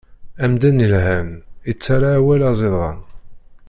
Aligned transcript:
Amdan 0.43 0.77
ilhan, 0.85 1.29
ittarra 1.71 2.09
awal 2.19 2.41
aẓidan. 2.49 2.99